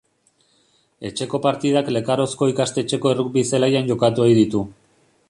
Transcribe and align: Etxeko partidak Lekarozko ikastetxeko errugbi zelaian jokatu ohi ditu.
Etxeko 1.09 1.41
partidak 1.43 1.91
Lekarozko 1.97 2.49
ikastetxeko 2.53 3.13
errugbi 3.17 3.47
zelaian 3.53 3.93
jokatu 3.93 4.25
ohi 4.29 4.39
ditu. 4.43 4.65